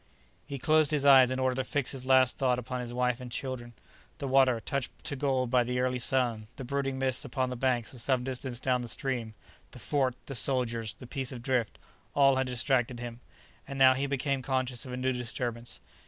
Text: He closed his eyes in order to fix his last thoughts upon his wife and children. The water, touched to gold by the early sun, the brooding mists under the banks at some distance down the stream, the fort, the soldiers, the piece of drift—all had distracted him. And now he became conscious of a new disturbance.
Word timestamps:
He 0.47 0.57
closed 0.57 0.89
his 0.89 1.05
eyes 1.05 1.29
in 1.29 1.37
order 1.37 1.55
to 1.57 1.63
fix 1.63 1.91
his 1.91 2.07
last 2.07 2.35
thoughts 2.39 2.57
upon 2.57 2.79
his 2.81 2.91
wife 2.91 3.21
and 3.21 3.31
children. 3.31 3.73
The 4.17 4.27
water, 4.27 4.59
touched 4.59 4.89
to 5.03 5.15
gold 5.15 5.51
by 5.51 5.63
the 5.63 5.79
early 5.79 5.99
sun, 5.99 6.47
the 6.55 6.63
brooding 6.63 6.97
mists 6.97 7.23
under 7.37 7.51
the 7.51 7.55
banks 7.55 7.93
at 7.93 7.99
some 7.99 8.23
distance 8.23 8.59
down 8.59 8.81
the 8.81 8.87
stream, 8.87 9.35
the 9.69 9.77
fort, 9.77 10.15
the 10.25 10.33
soldiers, 10.33 10.95
the 10.95 11.05
piece 11.05 11.31
of 11.31 11.43
drift—all 11.43 12.37
had 12.37 12.47
distracted 12.47 12.99
him. 12.99 13.19
And 13.67 13.77
now 13.77 13.93
he 13.93 14.07
became 14.07 14.41
conscious 14.41 14.87
of 14.87 14.91
a 14.91 14.97
new 14.97 15.13
disturbance. 15.13 15.79